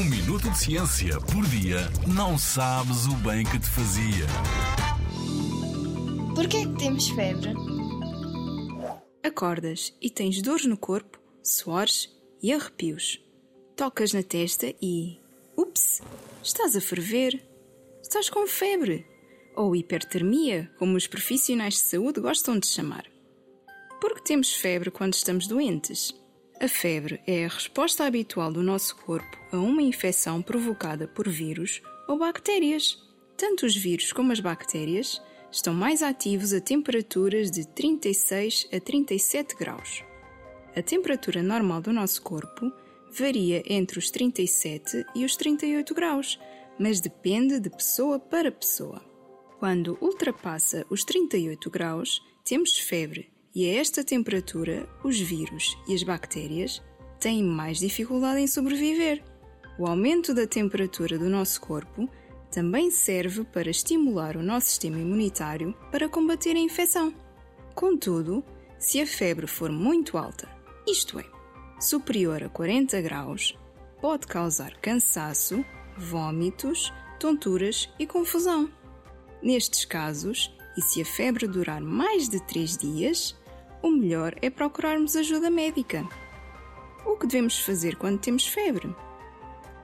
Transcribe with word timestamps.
Um 0.00 0.04
minuto 0.04 0.48
de 0.48 0.58
ciência 0.58 1.20
por 1.20 1.46
dia 1.48 1.80
não 2.06 2.38
sabes 2.38 3.04
o 3.04 3.14
bem 3.16 3.44
que 3.44 3.58
te 3.58 3.68
fazia. 3.68 4.26
Porquê 6.34 6.56
é 6.56 6.64
que 6.64 6.78
temos 6.78 7.10
febre? 7.10 7.52
Acordas 9.22 9.94
e 10.00 10.08
tens 10.08 10.40
dores 10.40 10.64
no 10.64 10.78
corpo, 10.78 11.20
suores 11.42 12.08
e 12.42 12.50
arrepios. 12.50 13.22
Tocas 13.76 14.14
na 14.14 14.22
testa 14.22 14.74
e. 14.80 15.20
Ups! 15.54 16.00
Estás 16.42 16.74
a 16.74 16.80
ferver. 16.80 17.38
Estás 18.02 18.30
com 18.30 18.46
febre. 18.46 19.06
Ou 19.54 19.76
hipertermia, 19.76 20.72
como 20.78 20.96
os 20.96 21.06
profissionais 21.06 21.74
de 21.74 21.80
saúde 21.80 22.22
gostam 22.22 22.58
de 22.58 22.66
chamar. 22.66 23.04
Por 24.00 24.14
que 24.14 24.24
temos 24.24 24.54
febre 24.54 24.90
quando 24.90 25.12
estamos 25.12 25.46
doentes? 25.46 26.18
A 26.60 26.68
febre 26.68 27.22
é 27.26 27.46
a 27.46 27.48
resposta 27.48 28.04
habitual 28.04 28.52
do 28.52 28.62
nosso 28.62 28.94
corpo 28.94 29.38
a 29.50 29.56
uma 29.56 29.80
infecção 29.80 30.42
provocada 30.42 31.08
por 31.08 31.26
vírus 31.26 31.80
ou 32.06 32.18
bactérias. 32.18 33.02
Tanto 33.34 33.64
os 33.64 33.74
vírus 33.74 34.12
como 34.12 34.30
as 34.30 34.40
bactérias 34.40 35.22
estão 35.50 35.72
mais 35.72 36.02
ativos 36.02 36.52
a 36.52 36.60
temperaturas 36.60 37.50
de 37.50 37.66
36 37.66 38.68
a 38.74 38.78
37 38.78 39.56
graus. 39.56 40.04
A 40.76 40.82
temperatura 40.82 41.42
normal 41.42 41.80
do 41.80 41.94
nosso 41.94 42.20
corpo 42.20 42.70
varia 43.10 43.62
entre 43.66 43.98
os 43.98 44.10
37 44.10 45.06
e 45.14 45.24
os 45.24 45.36
38 45.36 45.94
graus, 45.94 46.38
mas 46.78 47.00
depende 47.00 47.58
de 47.58 47.70
pessoa 47.70 48.18
para 48.18 48.52
pessoa. 48.52 49.02
Quando 49.58 49.96
ultrapassa 49.98 50.84
os 50.90 51.04
38 51.04 51.70
graus, 51.70 52.20
temos 52.44 52.76
febre 52.76 53.30
e 53.54 53.68
a 53.68 53.80
esta 53.80 54.04
temperatura, 54.04 54.88
os 55.02 55.18
vírus 55.18 55.76
e 55.88 55.94
as 55.94 56.02
bactérias 56.02 56.82
têm 57.18 57.42
mais 57.42 57.78
dificuldade 57.78 58.40
em 58.40 58.46
sobreviver. 58.46 59.22
O 59.78 59.86
aumento 59.86 60.32
da 60.34 60.46
temperatura 60.46 61.18
do 61.18 61.28
nosso 61.28 61.60
corpo 61.60 62.08
também 62.50 62.90
serve 62.90 63.44
para 63.44 63.70
estimular 63.70 64.36
o 64.36 64.42
nosso 64.42 64.68
sistema 64.68 64.98
imunitário 64.98 65.74
para 65.90 66.08
combater 66.08 66.56
a 66.56 66.60
infecção. 66.60 67.14
Contudo, 67.74 68.44
se 68.78 69.00
a 69.00 69.06
febre 69.06 69.46
for 69.46 69.70
muito 69.70 70.18
alta, 70.18 70.48
isto 70.86 71.18
é, 71.18 71.24
superior 71.80 72.42
a 72.42 72.48
40 72.48 73.00
graus, 73.00 73.56
pode 74.00 74.26
causar 74.26 74.76
cansaço, 74.80 75.64
vômitos, 75.96 76.92
tonturas 77.18 77.88
e 77.98 78.06
confusão. 78.06 78.70
Nestes 79.42 79.84
casos, 79.84 80.54
e 80.76 80.82
se 80.82 81.02
a 81.02 81.04
febre 81.04 81.46
durar 81.46 81.80
mais 81.80 82.28
de 82.28 82.40
3 82.40 82.76
dias, 82.76 83.36
o 83.82 83.90
melhor 83.90 84.34
é 84.42 84.50
procurarmos 84.50 85.16
ajuda 85.16 85.50
médica. 85.50 86.06
O 87.04 87.16
que 87.16 87.26
devemos 87.26 87.58
fazer 87.60 87.96
quando 87.96 88.20
temos 88.20 88.46
febre? 88.46 88.94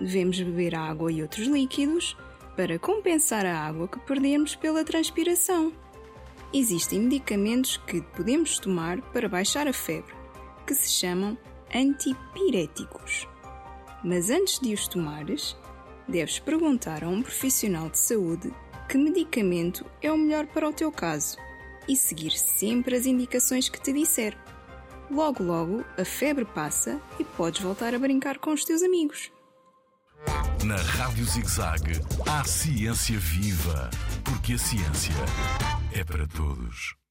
Devemos 0.00 0.40
beber 0.40 0.74
água 0.74 1.12
e 1.12 1.22
outros 1.22 1.46
líquidos 1.46 2.16
para 2.56 2.78
compensar 2.78 3.46
a 3.46 3.58
água 3.58 3.88
que 3.88 3.98
perdemos 4.00 4.54
pela 4.56 4.84
transpiração. 4.84 5.72
Existem 6.52 7.00
medicamentos 7.00 7.76
que 7.76 8.02
podemos 8.02 8.58
tomar 8.58 9.00
para 9.12 9.28
baixar 9.28 9.66
a 9.66 9.72
febre, 9.72 10.14
que 10.66 10.74
se 10.74 10.90
chamam 10.90 11.36
antipiréticos. 11.74 13.26
Mas 14.04 14.30
antes 14.30 14.58
de 14.58 14.74
os 14.74 14.86
tomares, 14.88 15.56
deves 16.08 16.38
perguntar 16.38 17.04
a 17.04 17.08
um 17.08 17.22
profissional 17.22 17.88
de 17.88 17.98
saúde 17.98 18.52
que 18.92 18.98
medicamento 18.98 19.86
é 20.02 20.12
o 20.12 20.18
melhor 20.18 20.46
para 20.46 20.68
o 20.68 20.72
teu 20.72 20.92
caso 20.92 21.38
e 21.88 21.96
seguir 21.96 22.32
sempre 22.32 22.94
as 22.94 23.06
indicações 23.06 23.66
que 23.70 23.80
te 23.80 23.90
disser. 23.90 24.36
Logo, 25.10 25.42
logo, 25.42 25.82
a 25.96 26.04
febre 26.04 26.44
passa 26.44 27.00
e 27.18 27.24
podes 27.24 27.62
voltar 27.62 27.94
a 27.94 27.98
brincar 27.98 28.36
com 28.36 28.52
os 28.52 28.66
teus 28.66 28.82
amigos. 28.82 29.32
Na 30.62 30.76
Rádio 30.76 31.24
ZigZag, 31.24 32.02
há 32.28 32.44
ciência 32.44 33.18
viva, 33.18 33.88
porque 34.22 34.52
a 34.52 34.58
ciência 34.58 35.14
é 35.94 36.04
para 36.04 36.26
todos. 36.26 37.01